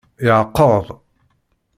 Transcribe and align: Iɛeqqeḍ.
Iɛeqqeḍ. 0.27 0.85